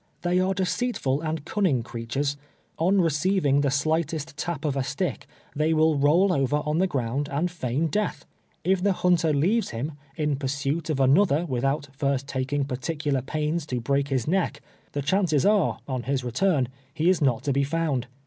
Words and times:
They 0.23 0.39
are 0.39 0.55
deceitful 0.55 1.21
and 1.21 1.45
cunning 1.45 1.83
creatures. 1.83 2.35
On 2.79 2.99
receiving 3.01 3.61
the 3.61 3.69
slightest 3.69 4.35
tap 4.35 4.65
of 4.65 4.75
a 4.75 4.81
stick, 4.83 5.27
they 5.55 5.75
will 5.75 5.95
roll 5.95 6.33
over 6.33 6.63
on 6.65 6.79
the 6.79 6.87
ground 6.87 7.29
and 7.31 7.51
feign 7.51 7.85
death. 7.85 8.25
If 8.63 8.81
the 8.81 8.93
hunter 8.93 9.31
leaves 9.31 9.69
him, 9.69 9.91
in 10.17 10.37
pursuit 10.37 10.89
of 10.89 10.97
anoth 10.97 11.31
er, 11.43 11.45
without 11.45 11.89
first 11.95 12.25
taking 12.25 12.65
particular 12.65 13.21
pains 13.21 13.67
to 13.67 13.79
break 13.79 14.07
his 14.07 14.27
neck, 14.27 14.61
the 14.93 15.03
chances 15.03 15.45
are, 15.45 15.77
on 15.87 16.01
his 16.01 16.23
return, 16.23 16.69
he 16.91 17.07
is 17.07 17.21
not 17.21 17.43
to 17.43 17.53
be 17.53 17.63
f(jund. 17.63 18.05